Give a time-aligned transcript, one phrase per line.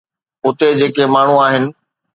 [0.45, 1.63] اتي جيڪي ماڻهو آهن.